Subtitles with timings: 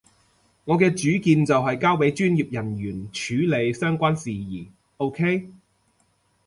[0.65, 5.47] 我嘅主見就係交畀專業人員處理相關事宜，OK？